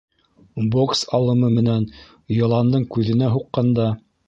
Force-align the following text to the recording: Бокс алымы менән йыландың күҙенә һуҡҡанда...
Бокс 0.75 1.03
алымы 1.17 1.51
менән 1.59 1.85
йыландың 2.39 2.91
күҙенә 2.97 3.33
һуҡҡанда... 3.37 3.89